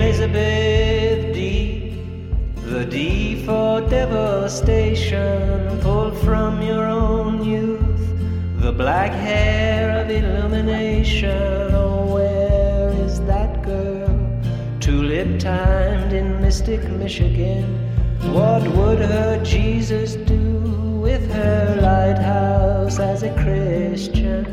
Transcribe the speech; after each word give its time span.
Elizabeth 0.00 1.34
D, 1.34 2.02
the 2.64 2.86
D 2.86 3.44
for 3.44 3.82
devastation, 3.82 5.78
pulled 5.80 6.16
from 6.20 6.62
your 6.62 6.86
own 6.86 7.44
youth, 7.44 8.16
the 8.62 8.72
black 8.72 9.12
hair 9.12 10.00
of 10.00 10.08
illumination. 10.08 11.74
Oh, 11.74 12.14
where 12.14 12.88
is 13.04 13.20
that 13.26 13.62
girl? 13.62 14.40
Tulip 14.80 15.38
timed 15.38 16.14
in 16.14 16.40
Mystic, 16.40 16.82
Michigan. 16.92 17.78
What 18.32 18.66
would 18.68 19.00
her 19.00 19.38
Jesus 19.44 20.14
do 20.14 20.79
her 21.32 21.78
lighthouse 21.80 22.98
as 22.98 23.22
a 23.22 23.32
Christian? 23.34 24.44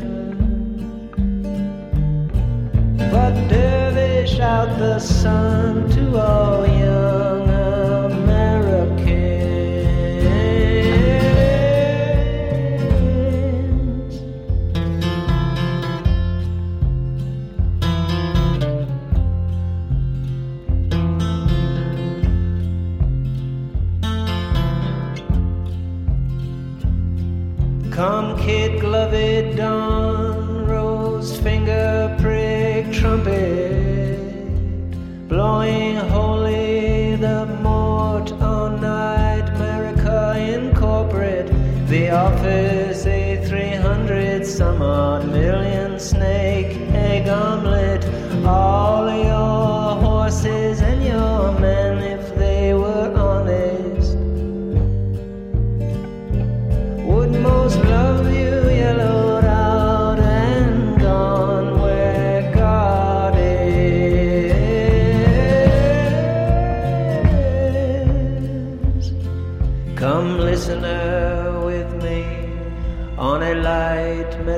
But 3.10 3.34
dervish 3.48 4.38
out 4.40 4.78
the 4.78 4.98
sun 4.98 5.88
to 5.90 6.18
all 6.18 6.64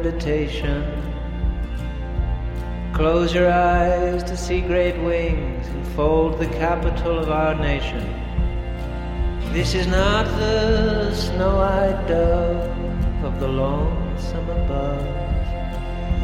meditation. 0.02 0.82
Close 2.94 3.34
your 3.34 3.52
eyes 3.52 4.22
to 4.22 4.34
see 4.34 4.62
great 4.62 4.96
wings 5.02 5.66
enfold 5.68 6.38
the 6.38 6.46
capital 6.46 7.18
of 7.18 7.30
our 7.30 7.54
nation. 7.54 8.02
This 9.52 9.74
is 9.74 9.86
not 9.86 10.24
the 10.38 11.14
snow-eyed 11.14 12.06
dove 12.08 13.24
of 13.24 13.40
the 13.40 13.48
lonesome 13.48 14.48
above, 14.48 15.04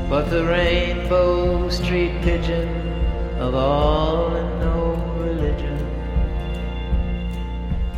but 0.08 0.30
the 0.30 0.44
rainbow 0.44 1.68
street 1.68 2.14
pigeon 2.22 2.68
of 3.38 3.54
all 3.54 4.34
and 4.34 4.60
no 4.60 4.78
religion. 5.18 5.78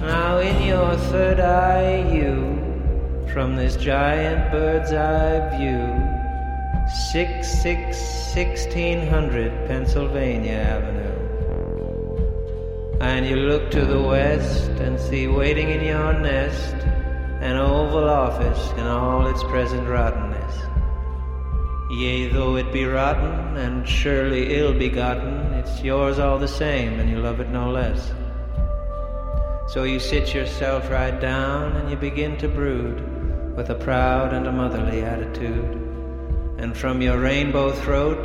Now 0.01 0.39
in 0.39 0.61
your 0.67 0.97
third 0.97 1.39
eye 1.39 2.13
you, 2.13 2.58
from 3.33 3.57
this 3.57 3.77
giant 3.77 4.51
bird's 4.51 4.93
eye 4.93 5.57
view, 5.57 5.87
six 7.13 7.49
six 7.63 7.99
sixteen 8.33 9.07
hundred 9.07 9.53
Pennsylvania 9.67 10.53
Avenue. 10.53 11.15
And 13.01 13.27
you 13.27 13.37
look 13.37 13.71
to 13.73 13.85
the 13.85 14.01
west 14.01 14.71
and 14.71 14.99
see 14.99 15.27
waiting 15.29 15.71
in 15.71 15.85
your 15.85 16.13
nest 16.15 16.75
an 17.41 17.57
oval 17.57 18.09
office 18.09 18.73
in 18.73 18.87
all 18.87 19.27
its 19.27 19.43
present 19.45 19.87
rottenness. 19.87 20.57
Yea, 21.91 22.29
though 22.29 22.57
it 22.57 22.73
be 22.73 22.85
rotten 22.85 23.57
and 23.57 23.89
surely 23.89 24.57
ill 24.59 24.73
begotten, 24.73 25.53
it's 25.55 25.83
yours 25.83 26.19
all 26.19 26.39
the 26.39 26.49
same, 26.49 26.99
and 26.99 27.09
you 27.09 27.19
love 27.19 27.41
it 27.41 27.49
no 27.51 27.71
less. 27.71 28.13
So 29.69 29.85
you 29.85 30.01
sit 30.01 30.35
yourself 30.35 30.91
right 30.91 31.19
down 31.21 31.77
and 31.77 31.91
you 31.91 31.97
begin 31.97 32.37
to 32.39 32.49
brood 32.49 33.18
with 33.59 33.71
a 33.71 33.75
proud 33.75 34.33
and 34.33 34.47
a 34.47 34.53
motherly 34.53 35.03
attitude. 35.03 35.75
And 36.59 36.77
from 36.77 37.03
your 37.03 37.19
rainbow 37.19 37.73
throat 37.73 38.25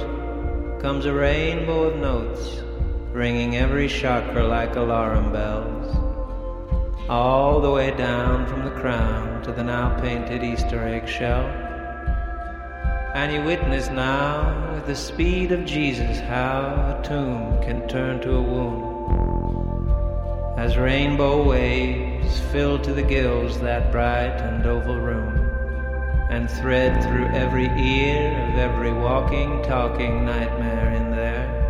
comes 0.80 1.08
a 1.08 1.14
rainbow 1.14 1.86
of 1.86 1.96
notes 1.96 2.62
ringing 3.12 3.56
every 3.56 3.88
chakra 3.88 4.48
like 4.48 4.76
alarm 4.76 5.32
bells, 5.34 5.98
all 7.10 7.60
the 7.62 7.72
way 7.72 7.90
down 7.98 8.46
from 8.46 8.64
the 8.64 8.80
crown 8.80 9.42
to 9.42 9.52
the 9.52 9.64
now 9.64 10.00
painted 10.02 10.44
Easter 10.44 10.88
egg 10.88 11.08
shell. 11.08 11.48
And 13.16 13.34
you 13.34 13.42
witness 13.42 13.90
now, 13.90 14.72
with 14.76 14.86
the 14.86 14.96
speed 14.96 15.52
of 15.52 15.66
Jesus, 15.66 16.20
how 16.20 17.00
a 17.00 17.02
tomb 17.04 17.60
can 17.64 17.88
turn 17.88 18.22
to 18.22 18.36
a 18.36 18.42
womb. 18.42 18.84
As 20.60 20.78
rainbow 20.78 21.44
waves 21.44 22.12
fill 22.52 22.80
to 22.80 22.94
the 22.94 23.04
gills 23.04 23.60
that 23.62 23.92
bright 23.92 24.40
and 24.42 24.66
oval 24.66 25.00
room, 25.00 25.50
and 26.30 26.50
thread 26.50 27.04
through 27.04 27.25
every 27.28 27.66
ear 27.66 28.50
of 28.50 28.56
every 28.58 28.92
walking, 28.94 29.62
talking 29.64 30.25
nightmare 30.25 30.94
in 30.94 31.12
there. 31.12 31.62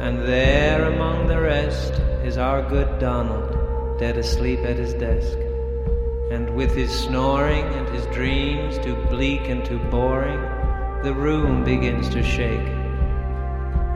And 0.00 0.22
there 0.22 0.92
among 0.92 1.26
the 1.26 1.40
rest 1.40 1.92
is 2.24 2.38
our 2.38 2.62
good 2.62 2.98
Donald, 2.98 3.98
dead 3.98 4.16
asleep 4.16 4.60
at 4.60 4.76
his 4.76 4.94
desk. 4.94 5.38
And 6.30 6.54
with 6.54 6.74
his 6.74 6.90
snoring 6.90 7.64
and 7.64 7.88
his 7.88 8.06
dreams 8.06 8.78
too 8.78 8.96
bleak 9.10 9.48
and 9.48 9.64
too 9.64 9.78
boring, 9.90 10.40
the 11.02 11.14
room 11.14 11.64
begins 11.64 12.08
to 12.10 12.22
shake, 12.22 12.68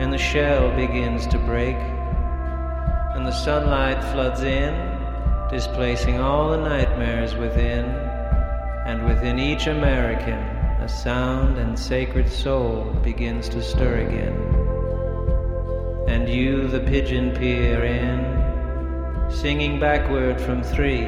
and 0.00 0.12
the 0.12 0.18
shell 0.18 0.74
begins 0.74 1.26
to 1.28 1.38
break, 1.38 1.76
and 3.14 3.26
the 3.26 3.32
sunlight 3.32 4.02
floods 4.12 4.42
in, 4.42 4.74
displacing 5.54 6.18
all 6.18 6.50
the 6.50 6.56
nightmares 6.56 7.36
within, 7.36 7.84
and 8.86 9.06
within 9.06 9.38
each 9.38 9.68
American, 9.68 10.40
a 10.82 10.88
sound 10.88 11.58
and 11.58 11.78
sacred 11.78 12.28
soul 12.28 12.82
begins 13.04 13.48
to 13.48 13.62
stir 13.62 13.98
again. 13.98 14.34
And 16.08 16.28
you, 16.28 16.66
the 16.66 16.80
pigeon, 16.80 17.30
peer 17.36 17.84
in, 17.84 19.30
singing 19.30 19.78
backward 19.78 20.40
from 20.40 20.64
three. 20.64 21.04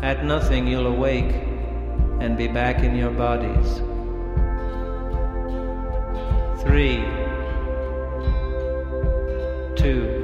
At 0.00 0.24
nothing 0.24 0.68
you'll 0.68 0.86
awake 0.86 1.34
and 2.20 2.38
be 2.38 2.46
back 2.46 2.84
in 2.84 2.94
your 2.94 3.10
bodies. 3.10 3.78
Three, 6.62 7.02
two. 9.74 10.23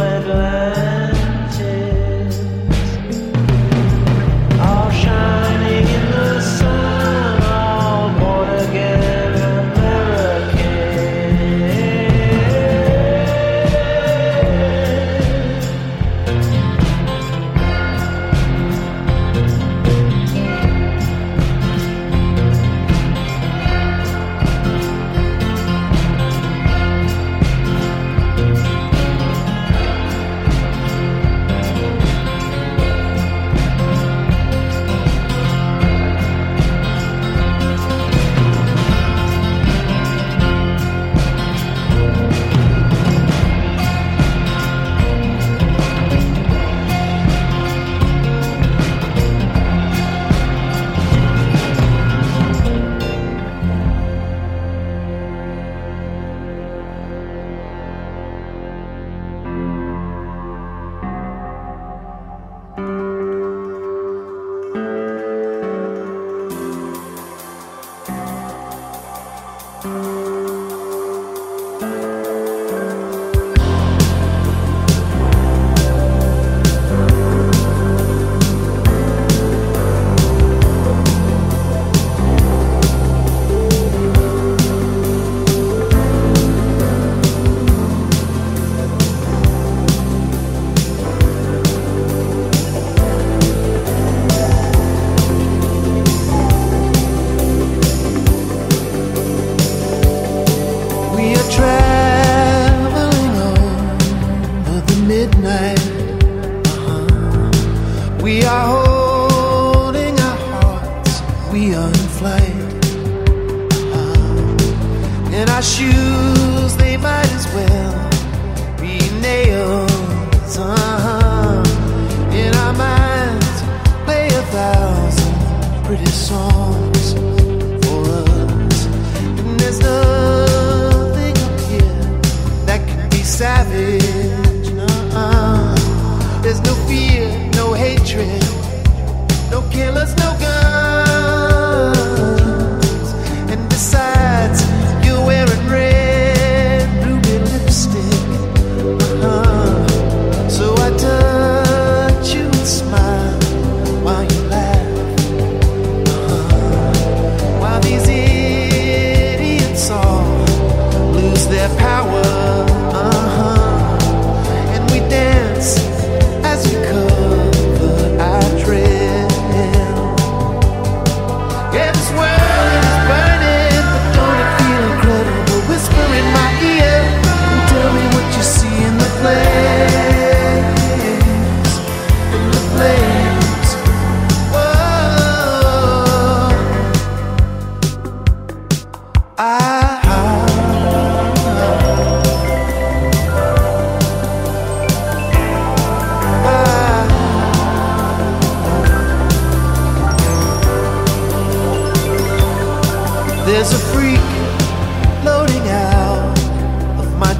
shoes, 115.61 116.75
they 116.77 116.97
might 116.97 117.31
as 117.33 117.45
well. 117.53 118.10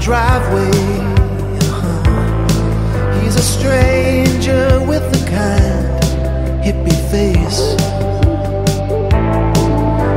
driveway. 0.01 0.72
Uh-huh. 1.70 3.22
He's 3.22 3.36
a 3.36 3.41
stranger 3.41 4.84
with 4.88 5.03
a 5.03 5.29
kind 5.29 6.01
hippie 6.65 7.01
face. 7.12 7.75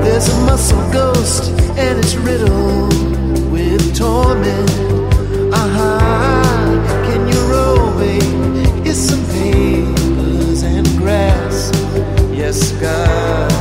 There's 0.02 0.28
a 0.28 0.40
muscle 0.46 0.90
ghost, 0.90 1.50
and 1.76 1.98
it's 1.98 2.16
riddled 2.16 3.52
with 3.52 3.94
torment. 3.94 4.70
Aha, 5.52 5.98
uh-huh. 6.80 7.04
can 7.06 7.28
you 7.28 7.40
roll, 7.52 7.92
me? 8.00 8.18
Here's 8.84 8.98
some 8.98 9.24
papers 9.26 10.62
and 10.62 10.86
grass. 10.96 11.70
Yes, 12.32 12.72
God. 12.80 13.52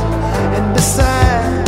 And 0.56 0.74
beside. 0.74 1.63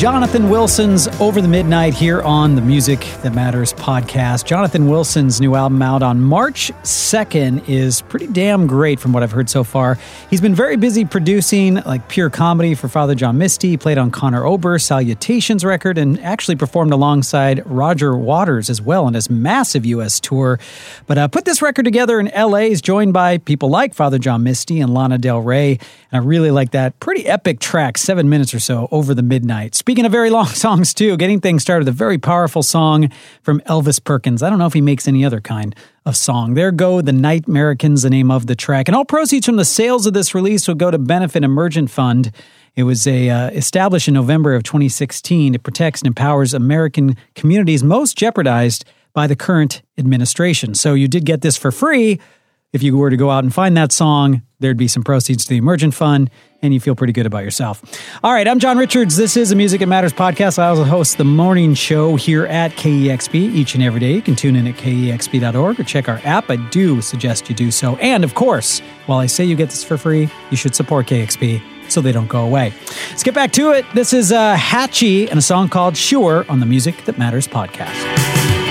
Jonathan 0.00 0.48
Wilson's 0.48 1.08
Over 1.20 1.42
the 1.42 1.48
Midnight 1.48 1.92
here 1.92 2.22
on 2.22 2.54
the 2.54 2.62
Music 2.62 3.00
That 3.20 3.34
Matters 3.34 3.74
podcast. 3.74 4.46
Jonathan 4.46 4.88
Wilson's 4.88 5.42
new 5.42 5.54
album 5.54 5.82
out 5.82 6.02
on 6.02 6.22
March 6.22 6.72
2nd 6.84 7.68
is 7.68 8.00
pretty 8.00 8.26
damn 8.28 8.66
great 8.66 8.98
from 8.98 9.12
what 9.12 9.22
I've 9.22 9.30
heard 9.30 9.50
so 9.50 9.62
far. 9.62 9.98
He's 10.30 10.40
been 10.40 10.54
very 10.54 10.78
busy 10.78 11.04
producing 11.04 11.74
like 11.74 12.08
pure 12.08 12.30
comedy 12.30 12.74
for 12.74 12.88
Father 12.88 13.14
John 13.14 13.36
Misty, 13.36 13.76
played 13.76 13.98
on 13.98 14.10
Conor 14.10 14.46
Oberst 14.46 14.86
Salutations 14.86 15.66
record, 15.66 15.98
and 15.98 16.18
actually 16.20 16.56
performed 16.56 16.94
alongside 16.94 17.62
Roger 17.66 18.16
Waters 18.16 18.70
as 18.70 18.80
well 18.80 19.04
on 19.04 19.12
his 19.12 19.28
massive 19.28 19.84
US 19.84 20.18
tour. 20.18 20.58
But 21.08 21.18
uh, 21.18 21.28
put 21.28 21.44
this 21.44 21.60
record 21.60 21.84
together 21.84 22.18
in 22.18 22.30
LA. 22.34 22.70
is 22.70 22.80
joined 22.80 23.12
by 23.12 23.36
people 23.36 23.68
like 23.68 23.92
Father 23.92 24.18
John 24.18 24.44
Misty 24.44 24.80
and 24.80 24.94
Lana 24.94 25.18
Del 25.18 25.40
Rey. 25.40 25.78
And 26.12 26.22
I 26.22 26.26
really 26.26 26.50
like 26.50 26.72
that 26.72 26.98
pretty 27.00 27.26
epic 27.26 27.60
track, 27.60 27.96
seven 27.96 28.28
minutes 28.28 28.52
or 28.52 28.60
so, 28.60 28.88
Over 28.90 29.14
the 29.14 29.22
Midnight. 29.22 29.74
Speaking 29.74 30.04
of 30.04 30.12
very 30.12 30.30
long 30.38 30.46
songs, 30.46 30.92
too, 30.92 31.16
getting 31.16 31.40
things 31.40 31.62
started 31.62 31.86
with 31.86 31.94
a 31.94 31.96
very 31.96 32.18
powerful 32.18 32.62
song 32.62 33.10
from 33.42 33.60
Elvis 33.62 34.02
Perkins. 34.02 34.42
I 34.42 34.50
don't 34.50 34.58
know 34.58 34.66
if 34.66 34.72
he 34.72 34.80
makes 34.80 35.06
any 35.06 35.24
other 35.24 35.40
kind 35.40 35.74
of 36.04 36.16
song. 36.16 36.54
There 36.54 36.72
go 36.72 37.00
the 37.00 37.12
Nightmericans, 37.12 38.02
the 38.02 38.10
name 38.10 38.30
of 38.30 38.46
the 38.46 38.56
track. 38.56 38.88
And 38.88 38.96
all 38.96 39.04
proceeds 39.04 39.46
from 39.46 39.56
the 39.56 39.64
sales 39.64 40.06
of 40.06 40.14
this 40.14 40.34
release 40.34 40.66
will 40.66 40.74
go 40.74 40.90
to 40.90 40.98
Benefit 40.98 41.44
Emergent 41.44 41.90
Fund. 41.90 42.32
It 42.76 42.84
was 42.84 43.06
a, 43.06 43.28
uh, 43.28 43.50
established 43.50 44.08
in 44.08 44.14
November 44.14 44.54
of 44.54 44.62
2016. 44.62 45.54
It 45.54 45.62
protects 45.62 46.00
and 46.00 46.06
empowers 46.06 46.54
American 46.54 47.16
communities 47.34 47.84
most 47.84 48.16
jeopardized 48.16 48.84
by 49.12 49.26
the 49.26 49.36
current 49.36 49.82
administration. 49.98 50.74
So 50.74 50.94
you 50.94 51.08
did 51.08 51.24
get 51.24 51.42
this 51.42 51.56
for 51.56 51.70
free. 51.70 52.20
If 52.72 52.82
you 52.82 52.96
were 52.96 53.10
to 53.10 53.16
go 53.16 53.30
out 53.30 53.42
and 53.42 53.52
find 53.52 53.76
that 53.76 53.92
song, 53.92 54.42
there'd 54.60 54.76
be 54.76 54.88
some 54.88 55.02
proceeds 55.02 55.44
to 55.44 55.50
the 55.50 55.56
Emergent 55.56 55.94
Fund, 55.94 56.30
and 56.62 56.72
you 56.72 56.80
feel 56.80 56.94
pretty 56.94 57.12
good 57.12 57.26
about 57.26 57.42
yourself. 57.42 57.82
All 58.22 58.32
right, 58.32 58.46
I'm 58.46 58.58
John 58.58 58.78
Richards. 58.78 59.16
This 59.16 59.36
is 59.36 59.48
the 59.48 59.56
Music 59.56 59.80
That 59.80 59.86
Matters 59.86 60.12
podcast. 60.12 60.58
I 60.58 60.68
also 60.68 60.84
host 60.84 61.18
the 61.18 61.24
morning 61.24 61.74
show 61.74 62.16
here 62.16 62.46
at 62.46 62.72
KEXP 62.72 63.34
each 63.34 63.74
and 63.74 63.82
every 63.82 64.00
day. 64.00 64.12
You 64.12 64.22
can 64.22 64.36
tune 64.36 64.56
in 64.56 64.66
at 64.66 64.76
kexp.org 64.76 65.80
or 65.80 65.84
check 65.84 66.08
our 66.08 66.20
app. 66.24 66.50
I 66.50 66.56
do 66.70 67.00
suggest 67.00 67.48
you 67.48 67.54
do 67.56 67.70
so. 67.70 67.96
And 67.96 68.22
of 68.22 68.34
course, 68.34 68.80
while 69.06 69.18
I 69.18 69.26
say 69.26 69.44
you 69.44 69.56
get 69.56 69.70
this 69.70 69.82
for 69.82 69.96
free, 69.96 70.28
you 70.50 70.56
should 70.56 70.74
support 70.74 71.06
KEXP 71.06 71.62
so 71.90 72.00
they 72.00 72.12
don't 72.12 72.28
go 72.28 72.44
away. 72.44 72.72
Let's 73.08 73.22
get 73.22 73.34
back 73.34 73.52
to 73.52 73.72
it. 73.72 73.84
This 73.94 74.12
is 74.12 74.30
uh, 74.30 74.54
Hatchie 74.56 75.28
and 75.28 75.38
a 75.38 75.42
song 75.42 75.68
called 75.68 75.96
Sure 75.96 76.44
on 76.48 76.60
the 76.60 76.66
Music 76.66 77.04
That 77.06 77.18
Matters 77.18 77.48
podcast. 77.48 78.69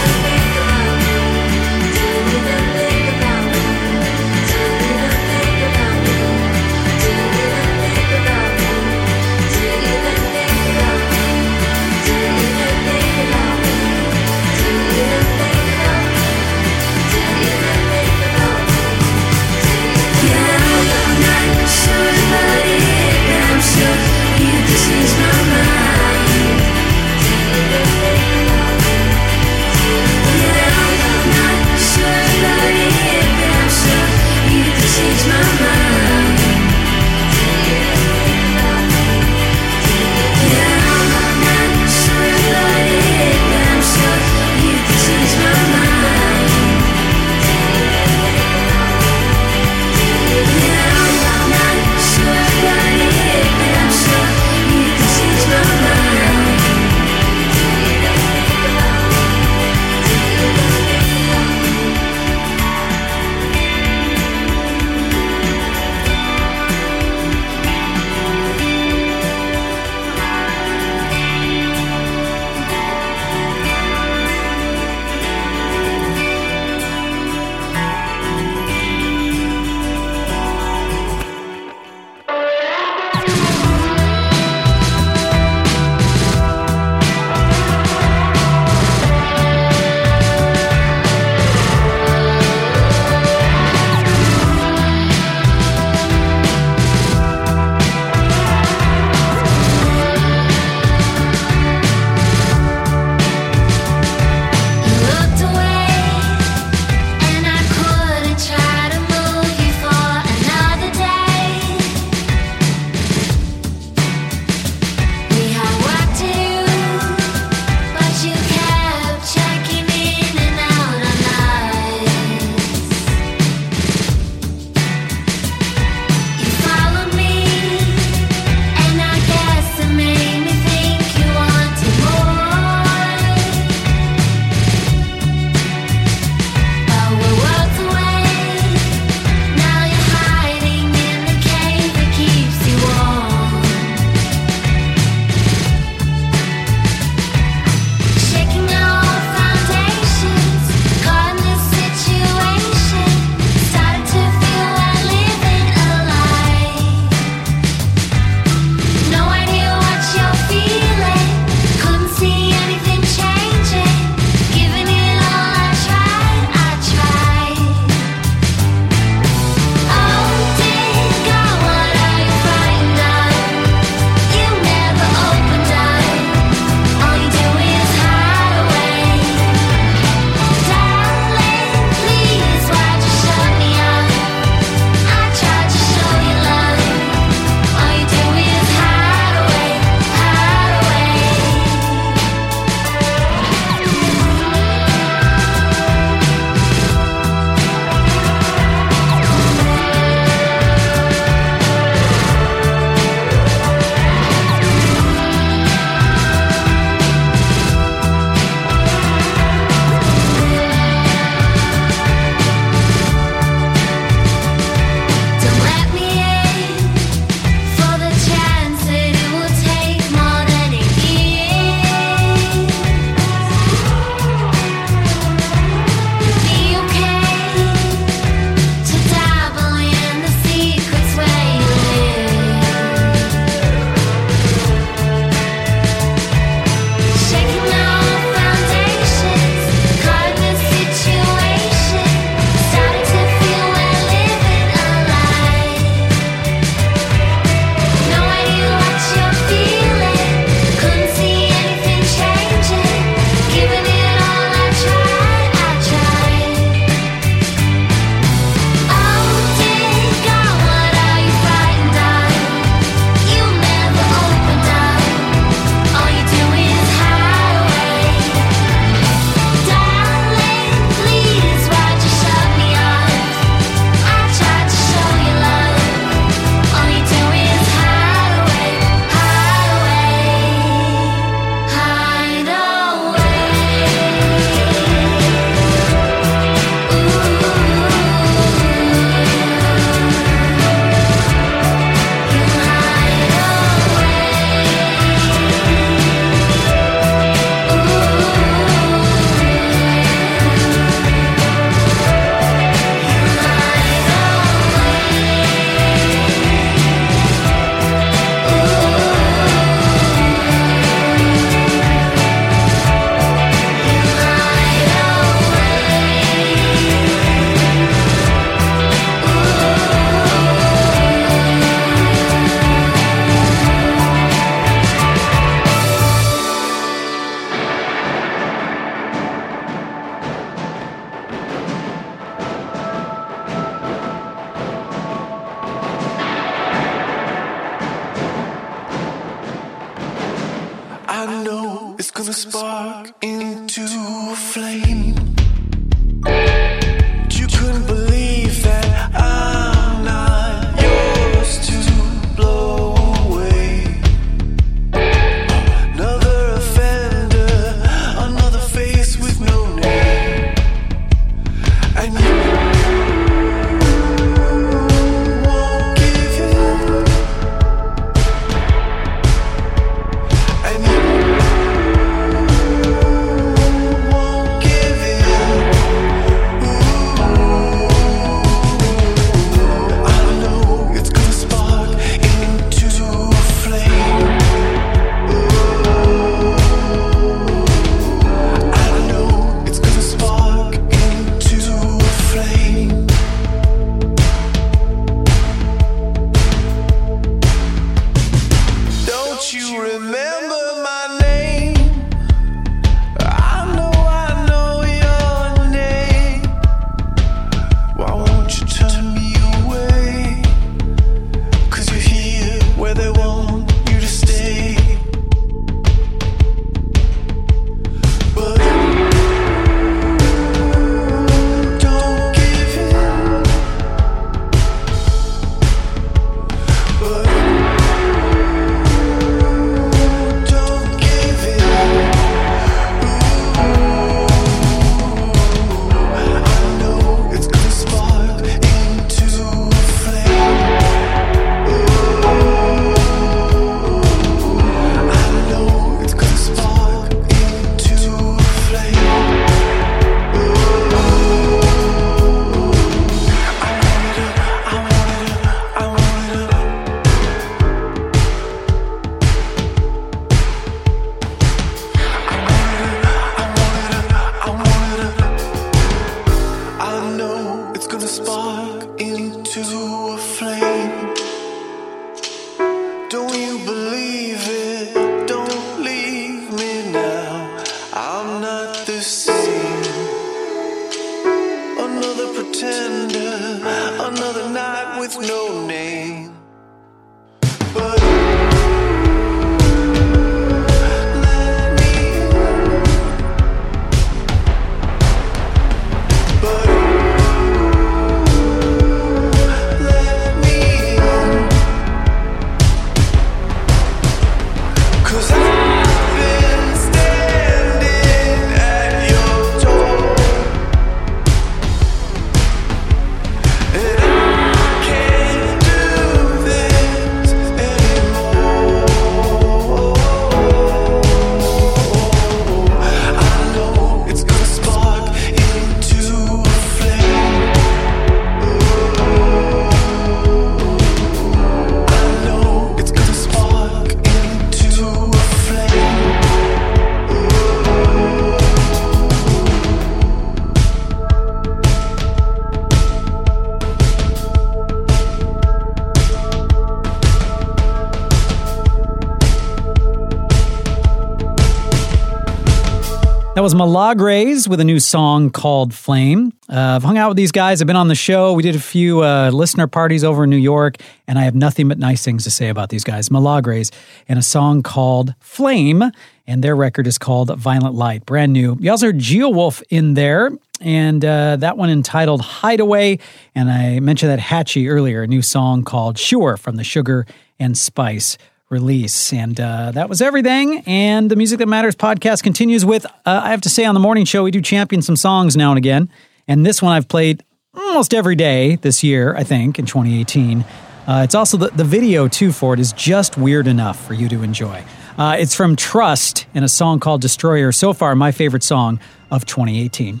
That 553.40 553.44
was 553.44 553.54
Milagres 553.54 554.46
with 554.46 554.60
a 554.60 554.64
new 554.64 554.78
song 554.78 555.30
called 555.30 555.72
Flame. 555.72 556.34
Uh, 556.46 556.76
I've 556.76 556.82
hung 556.82 556.98
out 556.98 557.08
with 557.08 557.16
these 557.16 557.32
guys. 557.32 557.62
I've 557.62 557.66
been 557.66 557.74
on 557.74 557.88
the 557.88 557.94
show. 557.94 558.34
We 558.34 558.42
did 558.42 558.54
a 558.54 558.60
few 558.60 559.02
uh, 559.02 559.30
listener 559.30 559.66
parties 559.66 560.04
over 560.04 560.24
in 560.24 560.28
New 560.28 560.36
York, 560.36 560.76
and 561.08 561.18
I 561.18 561.22
have 561.22 561.34
nothing 561.34 561.66
but 561.66 561.78
nice 561.78 562.04
things 562.04 562.24
to 562.24 562.30
say 562.30 562.50
about 562.50 562.68
these 562.68 562.84
guys. 562.84 563.10
Milagres 563.10 563.70
and 564.10 564.18
a 564.18 564.22
song 564.22 564.62
called 564.62 565.14
Flame, 565.20 565.82
and 566.26 566.44
their 566.44 566.54
record 566.54 566.86
is 566.86 566.98
called 566.98 567.34
Violent 567.34 567.74
Light, 567.74 568.04
brand 568.04 568.34
new. 568.34 568.58
You 568.60 568.72
also 568.72 568.88
heard 568.88 568.98
Geowulf 568.98 569.62
in 569.70 569.94
there, 569.94 570.32
and 570.60 571.02
uh, 571.02 571.36
that 571.36 571.56
one 571.56 571.70
entitled 571.70 572.20
Hideaway. 572.20 572.98
And 573.34 573.50
I 573.50 573.80
mentioned 573.80 574.12
that 574.12 574.20
Hatchie 574.20 574.68
earlier, 574.68 575.04
a 575.04 575.06
new 575.06 575.22
song 575.22 575.64
called 575.64 575.96
Sure 575.96 576.36
from 576.36 576.56
the 576.56 576.64
Sugar 576.64 577.06
and 577.38 577.56
Spice 577.56 578.18
release. 578.50 579.12
And 579.12 579.40
uh, 579.40 579.70
that 579.72 579.88
was 579.88 580.02
everything. 580.02 580.62
And 580.66 581.10
the 581.10 581.16
Music 581.16 581.38
That 581.38 581.46
Matters 581.46 581.76
podcast 581.76 582.22
continues 582.22 582.64
with, 582.64 582.84
uh, 582.84 582.90
I 583.06 583.30
have 583.30 583.40
to 583.42 583.48
say, 583.48 583.64
on 583.64 583.74
the 583.74 583.80
morning 583.80 584.04
show, 584.04 584.24
we 584.24 584.32
do 584.32 584.42
champion 584.42 584.82
some 584.82 584.96
songs 584.96 585.36
now 585.36 585.50
and 585.50 585.58
again. 585.58 585.88
And 586.26 586.44
this 586.44 586.60
one 586.60 586.72
I've 586.72 586.88
played 586.88 587.24
almost 587.54 587.94
every 587.94 588.16
day 588.16 588.56
this 588.56 588.82
year, 588.82 589.14
I 589.16 589.22
think, 589.22 589.58
in 589.58 589.66
2018. 589.66 590.44
Uh, 590.86 591.02
it's 591.04 591.14
also 591.14 591.36
the, 591.36 591.48
the 591.50 591.64
video, 591.64 592.08
too, 592.08 592.32
for 592.32 592.52
it 592.54 592.60
is 592.60 592.72
just 592.72 593.16
weird 593.16 593.46
enough 593.46 593.84
for 593.86 593.94
you 593.94 594.08
to 594.08 594.22
enjoy. 594.22 594.64
Uh, 594.98 595.16
it's 595.18 595.34
from 595.34 595.54
TR/ST 595.54 596.26
in 596.34 596.42
a 596.42 596.48
song 596.48 596.80
called 596.80 597.00
Destroyer. 597.00 597.52
So 597.52 597.72
far, 597.72 597.94
my 597.94 598.10
favorite 598.10 598.42
song 598.42 598.80
of 599.10 599.24
2018. 599.24 600.00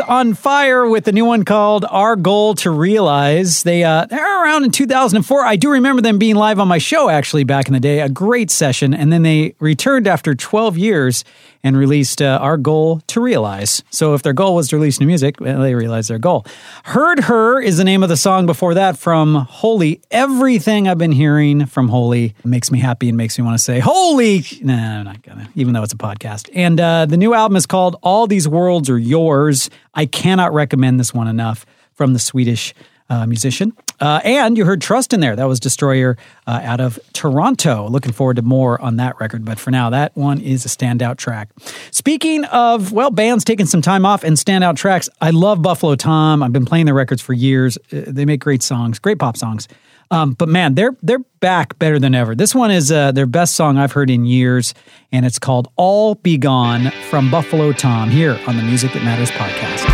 On 0.00 0.34
fire 0.34 0.88
with 0.88 1.04
the 1.04 1.12
new 1.12 1.24
one 1.24 1.44
called 1.44 1.84
Our 1.88 2.16
Goal 2.16 2.54
to 2.56 2.70
Realize. 2.70 3.62
They 3.62 3.84
uh, 3.84 4.06
around 4.54 4.64
in 4.64 4.70
2004. 4.70 5.44
I 5.44 5.56
do 5.56 5.72
remember 5.72 6.00
them 6.00 6.16
being 6.16 6.36
live 6.36 6.60
on 6.60 6.68
my 6.68 6.78
show 6.78 7.08
actually 7.08 7.42
back 7.42 7.66
in 7.66 7.72
the 7.72 7.80
day. 7.80 8.00
A 8.00 8.08
great 8.08 8.52
session, 8.52 8.94
and 8.94 9.12
then 9.12 9.24
they 9.24 9.56
returned 9.58 10.06
after 10.06 10.32
12 10.34 10.78
years 10.78 11.24
and 11.64 11.76
released 11.76 12.22
uh, 12.22 12.38
Our 12.40 12.56
Goal 12.56 13.00
to 13.08 13.20
Realize. 13.20 13.82
So 13.90 14.14
if 14.14 14.22
their 14.22 14.32
goal 14.32 14.54
was 14.54 14.68
to 14.68 14.76
release 14.76 15.00
new 15.00 15.06
music, 15.06 15.40
well, 15.40 15.60
they 15.60 15.74
realized 15.74 16.08
their 16.08 16.20
goal. 16.20 16.46
Heard 16.84 17.20
Her 17.20 17.60
is 17.60 17.78
the 17.78 17.84
name 17.84 18.04
of 18.04 18.08
the 18.08 18.16
song 18.16 18.46
before 18.46 18.74
that 18.74 18.96
from 18.96 19.34
Holy. 19.34 20.00
Everything 20.12 20.86
I've 20.86 20.98
been 20.98 21.10
hearing 21.10 21.66
from 21.66 21.88
Holy 21.88 22.34
makes 22.44 22.70
me 22.70 22.78
happy 22.78 23.08
and 23.08 23.16
makes 23.16 23.36
me 23.36 23.44
want 23.44 23.58
to 23.58 23.62
say 23.62 23.80
Holy. 23.80 24.44
No, 24.62 24.74
I'm 24.74 25.04
not 25.04 25.22
gonna, 25.22 25.48
even 25.56 25.74
though 25.74 25.82
it's 25.82 25.94
a 25.94 25.98
podcast. 25.98 26.48
And 26.54 26.78
uh, 26.80 27.06
the 27.06 27.16
new 27.16 27.34
album 27.34 27.56
is 27.56 27.66
called 27.66 27.96
All 28.02 28.28
These 28.28 28.46
Worlds 28.46 28.88
Are 28.88 28.98
Yours. 28.98 29.68
I 29.94 30.06
cannot 30.06 30.52
recommend 30.52 31.00
this 31.00 31.12
one 31.12 31.26
enough 31.26 31.66
from 31.92 32.12
the 32.12 32.20
Swedish 32.20 32.72
uh, 33.10 33.26
musician. 33.26 33.72
Uh, 34.00 34.20
and 34.24 34.58
you 34.58 34.64
heard 34.64 34.80
TR/ST 34.82 35.12
in 35.12 35.20
there. 35.20 35.36
That 35.36 35.44
was 35.48 35.60
Destroyer 35.60 36.16
uh, 36.46 36.60
out 36.62 36.80
of 36.80 36.98
Toronto. 37.12 37.88
Looking 37.88 38.12
forward 38.12 38.36
to 38.36 38.42
more 38.42 38.80
on 38.80 38.96
that 38.96 39.18
record. 39.20 39.44
But 39.44 39.58
for 39.58 39.70
now, 39.70 39.90
that 39.90 40.16
one 40.16 40.40
is 40.40 40.64
a 40.64 40.68
standout 40.68 41.16
track. 41.16 41.48
Speaking 41.90 42.44
of, 42.46 42.92
well, 42.92 43.10
bands 43.10 43.44
taking 43.44 43.66
some 43.66 43.82
time 43.82 44.04
off 44.04 44.24
and 44.24 44.36
standout 44.36 44.76
tracks, 44.76 45.08
I 45.20 45.30
love 45.30 45.62
Buffalo 45.62 45.94
Tom. 45.94 46.42
I've 46.42 46.52
been 46.52 46.64
playing 46.66 46.86
their 46.86 46.94
records 46.94 47.22
for 47.22 47.32
years. 47.32 47.78
Uh, 47.92 48.02
They 48.06 48.24
make 48.24 48.40
great 48.40 48.62
songs, 48.62 48.98
great 48.98 49.18
pop 49.18 49.36
songs. 49.36 49.68
Um, 50.10 50.32
but 50.34 50.48
man, 50.48 50.74
they're 50.74 50.96
they're 51.02 51.24
back 51.40 51.78
better 51.78 51.98
than 51.98 52.14
ever. 52.14 52.34
This 52.34 52.54
one 52.54 52.70
is 52.70 52.92
uh, 52.92 53.10
their 53.12 53.26
best 53.26 53.54
song 53.56 53.78
I've 53.78 53.92
heard 53.92 54.10
in 54.10 54.26
years, 54.26 54.74
and 55.12 55.24
it's 55.24 55.38
called 55.38 55.68
"All 55.76 56.14
Be 56.16 56.36
Gone" 56.36 56.90
from 57.10 57.30
Buffalo 57.30 57.72
Tom 57.72 58.10
here 58.10 58.38
on 58.46 58.56
the 58.56 58.62
Music 58.62 58.92
That 58.92 59.02
Matters 59.02 59.30
podcast. 59.30 59.93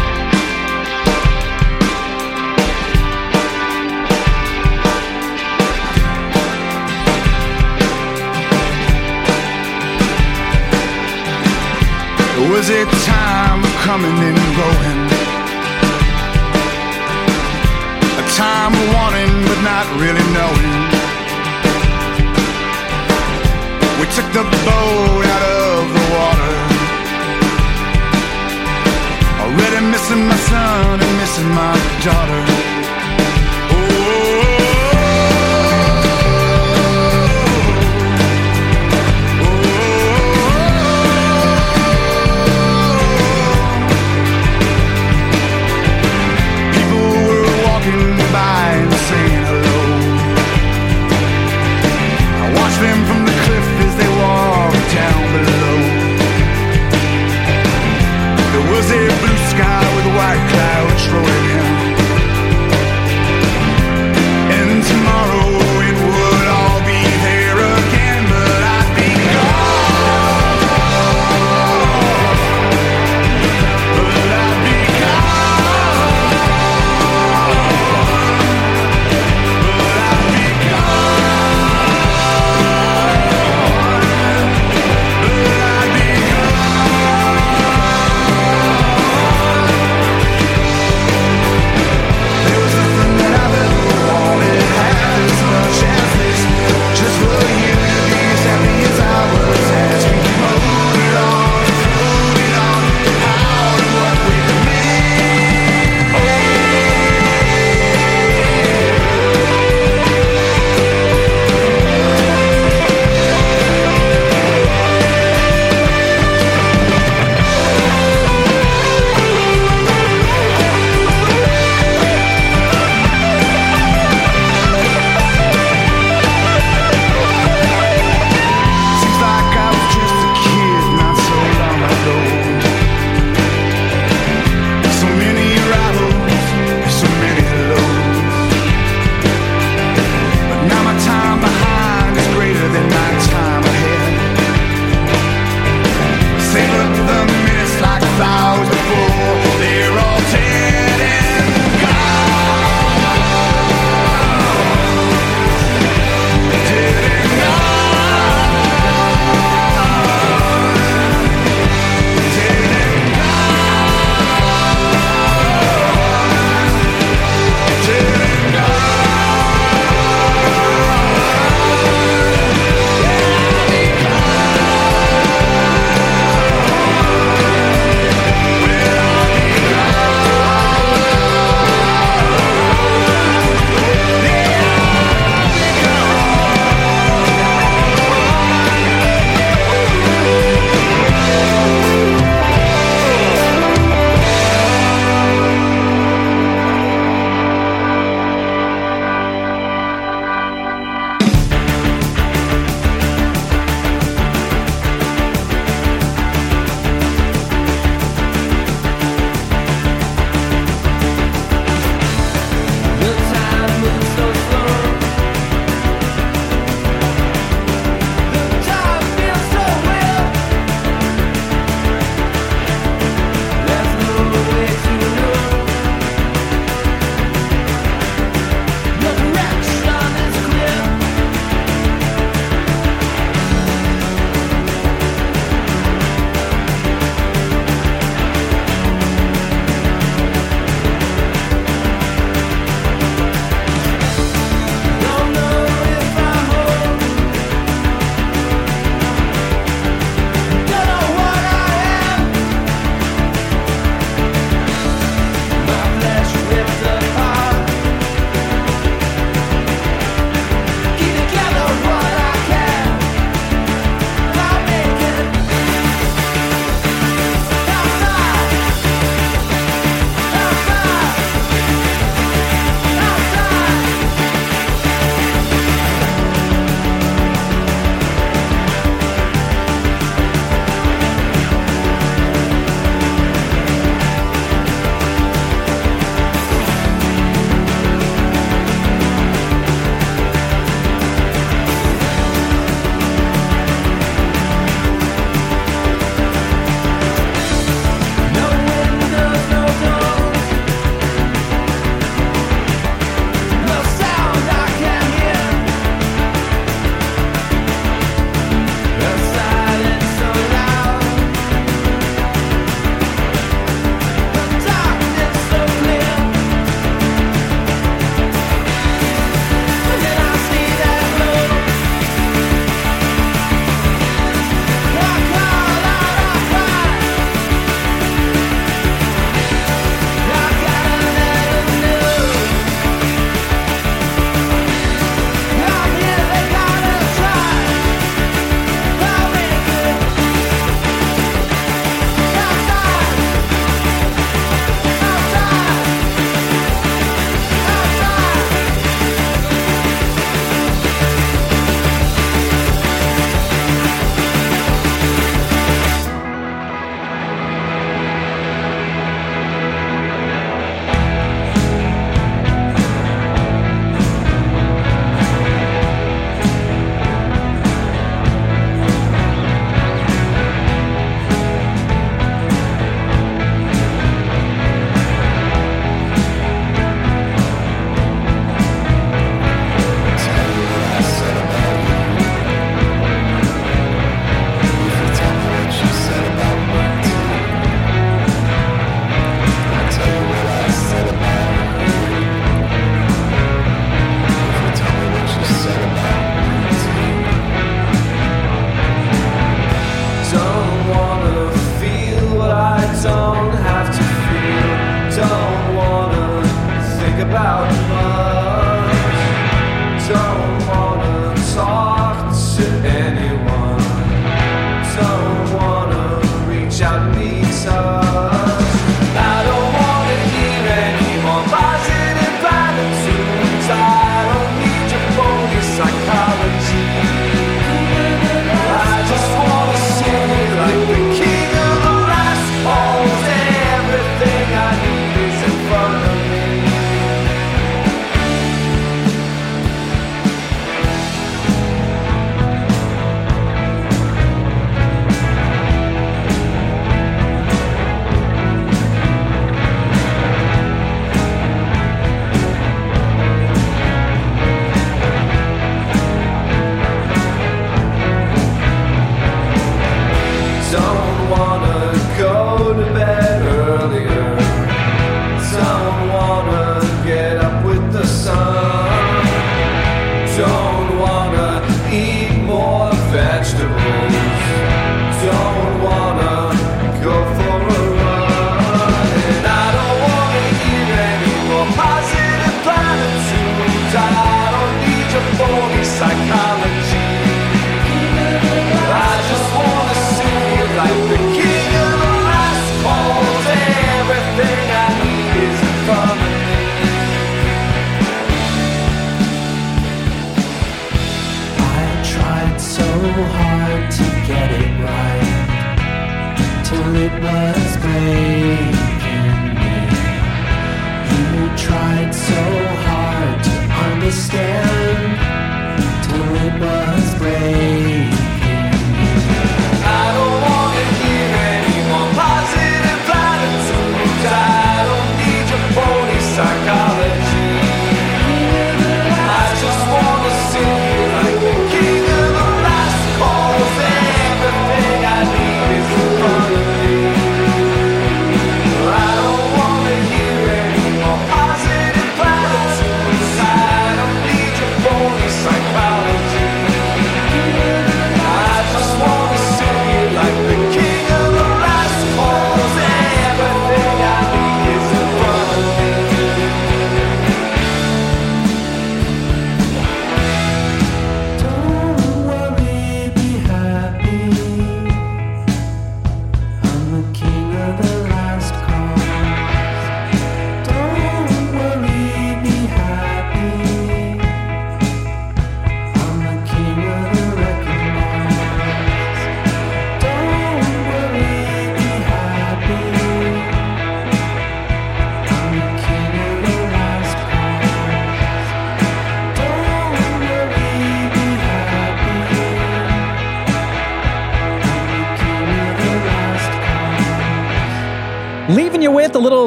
Was 12.61 12.69
it 12.69 12.89
time 13.07 13.63
coming 13.87 14.19
and 14.29 14.37
going? 14.61 15.01
A 18.21 18.25
time 18.37 18.75
of 18.81 18.87
wanting 18.93 19.35
but 19.49 19.61
not 19.65 19.87
really 19.97 20.27
knowing. 20.37 20.73
We 23.99 24.07
took 24.13 24.29
the 24.37 24.45
boat 24.45 25.25
out 25.35 25.45
of 25.65 25.85
the 25.97 26.05
water. 26.13 26.55
Already 29.41 29.81
missing 29.91 30.23
my 30.29 30.37
son 30.37 31.01
and 31.01 31.13
missing 31.17 31.49
my 31.55 31.75
daughter. 32.05 32.70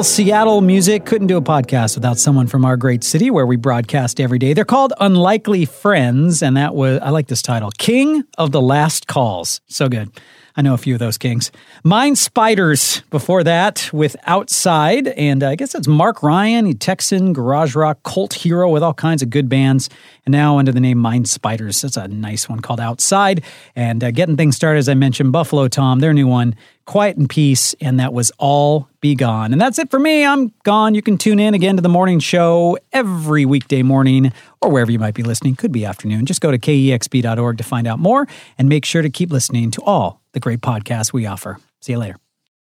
Seattle 0.02 0.60
music. 0.60 1.04
Couldn't 1.04 1.28
do 1.28 1.36
a 1.36 1.42
podcast 1.42 1.94
without 1.94 2.18
someone 2.18 2.46
from 2.46 2.64
our 2.64 2.76
great 2.76 3.04
city 3.04 3.30
where 3.30 3.46
we 3.46 3.56
broadcast 3.56 4.20
every 4.20 4.38
day. 4.38 4.52
They're 4.52 4.64
called 4.64 4.92
Unlikely 4.98 5.66
Friends, 5.66 6.42
and 6.42 6.56
that 6.56 6.74
was, 6.74 6.98
I 7.00 7.10
like 7.10 7.28
this 7.28 7.42
title 7.42 7.70
King 7.78 8.24
of 8.36 8.50
the 8.50 8.60
Last 8.60 9.06
Calls. 9.06 9.60
So 9.66 9.88
good. 9.88 10.10
I 10.56 10.62
know 10.62 10.74
a 10.74 10.78
few 10.78 10.94
of 10.94 11.00
those 11.00 11.18
kings. 11.18 11.50
Mind 11.82 12.16
Spiders 12.16 13.02
before 13.10 13.42
that 13.42 13.90
with 13.92 14.14
Outside, 14.24 15.08
and 15.08 15.42
I 15.42 15.56
guess 15.56 15.74
it's 15.74 15.88
Mark 15.88 16.22
Ryan, 16.22 16.66
a 16.66 16.74
Texan, 16.74 17.32
garage 17.32 17.74
rock, 17.74 18.02
cult 18.04 18.34
hero 18.34 18.70
with 18.70 18.82
all 18.82 18.94
kinds 18.94 19.20
of 19.20 19.30
good 19.30 19.48
bands. 19.48 19.90
And 20.24 20.32
now 20.32 20.58
under 20.58 20.70
the 20.70 20.78
name 20.80 20.98
Mind 20.98 21.28
Spiders. 21.28 21.82
That's 21.82 21.96
a 21.96 22.06
nice 22.06 22.48
one 22.48 22.60
called 22.60 22.78
Outside. 22.78 23.42
And 23.74 24.04
uh, 24.04 24.12
getting 24.12 24.36
things 24.36 24.54
started, 24.54 24.78
as 24.78 24.88
I 24.88 24.94
mentioned, 24.94 25.32
Buffalo 25.32 25.66
Tom, 25.66 25.98
their 25.98 26.14
new 26.14 26.28
one, 26.28 26.54
Quiet 26.86 27.16
and 27.16 27.28
Peace, 27.28 27.74
and 27.80 27.98
that 27.98 28.12
was 28.12 28.30
All 28.38 28.88
Be 29.00 29.14
Gone. 29.14 29.52
And 29.52 29.60
that's 29.60 29.78
it 29.78 29.90
for 29.90 29.98
me. 29.98 30.24
I'm 30.24 30.52
gone. 30.64 30.94
You 30.94 31.02
can 31.02 31.18
tune 31.18 31.38
in 31.38 31.54
again 31.54 31.76
to 31.76 31.82
the 31.82 31.88
morning 31.88 32.20
show 32.20 32.78
every 32.92 33.46
weekday 33.46 33.82
morning 33.82 34.32
or 34.60 34.70
wherever 34.70 34.92
you 34.92 34.98
might 34.98 35.14
be 35.14 35.22
listening. 35.22 35.56
Could 35.56 35.72
be 35.72 35.84
afternoon. 35.84 36.26
Just 36.26 36.40
go 36.40 36.50
to 36.50 36.58
kexp.org 36.58 37.58
to 37.58 37.64
find 37.64 37.86
out 37.86 37.98
more 37.98 38.26
and 38.58 38.68
make 38.68 38.84
sure 38.84 39.02
to 39.02 39.10
keep 39.10 39.30
listening 39.30 39.70
to 39.72 39.82
all 39.82 40.20
the 40.32 40.40
great 40.40 40.60
podcasts 40.60 41.12
we 41.12 41.26
offer. 41.26 41.58
See 41.80 41.92
you 41.92 41.98
later. 41.98 42.16